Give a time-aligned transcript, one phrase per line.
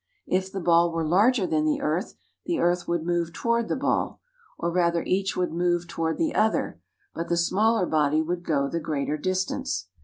[0.25, 2.15] If the ball were larger than the earth,
[2.47, 4.19] the earth would move toward the ball,
[4.57, 6.81] or rather each would move toward the other,
[7.13, 9.89] but the smaller body would go the greater distance.